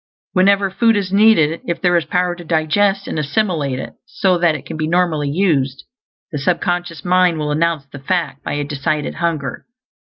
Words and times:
Whenever 0.31 0.71
food 0.71 0.97
is 0.97 1.13
needed, 1.13 1.61
if 1.65 1.79
there 1.79 1.95
is 1.95 2.05
power 2.05 2.33
to 2.33 2.43
digest 2.43 3.07
and 3.07 3.19
assimilate 3.19 3.77
it, 3.77 3.93
so 4.07 4.35
that 4.35 4.55
it 4.55 4.65
can 4.65 4.75
be 4.75 4.87
normally 4.87 5.29
used, 5.29 5.83
the 6.31 6.39
sub 6.39 6.59
conscious 6.59 7.05
mind 7.05 7.37
will 7.37 7.51
announce 7.51 7.85
the 7.85 7.99
fact 7.99 8.43
by 8.43 8.53
a 8.53 8.63
decided 8.63 9.13
hunger. 9.13 9.67